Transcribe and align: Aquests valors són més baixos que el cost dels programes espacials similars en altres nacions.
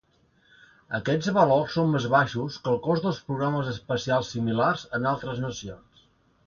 Aquests 0.99 1.29
valors 1.35 1.75
són 1.77 1.93
més 1.97 2.07
baixos 2.15 2.57
que 2.65 2.73
el 2.73 2.81
cost 2.89 3.07
dels 3.09 3.23
programes 3.29 3.73
espacials 3.77 4.35
similars 4.37 4.89
en 4.99 5.11
altres 5.15 5.45
nacions. 5.49 6.09